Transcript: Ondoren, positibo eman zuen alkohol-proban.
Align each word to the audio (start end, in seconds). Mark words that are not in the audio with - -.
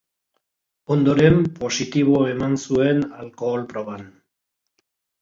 Ondoren, 0.95 1.37
positibo 1.59 2.17
eman 2.31 2.59
zuen 2.65 3.07
alkohol-proban. 3.21 4.13